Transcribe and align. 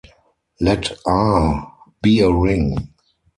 Let 0.59 0.93
"R" 1.05 1.75
be 2.01 2.21
a 2.21 2.31
ring. 2.33 2.91